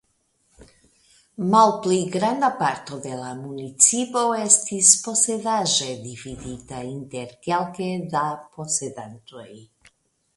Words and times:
Malpli 1.51 1.97
granda 2.15 2.47
parto 2.61 2.97
de 3.03 3.11
la 3.19 3.27
municipo 3.41 4.23
estis 4.45 4.89
posedaĵe 5.09 5.91
dividita 6.07 6.81
inter 6.95 7.37
kelke 7.49 7.91
da 8.15 8.25
posedantoj. 8.57 9.47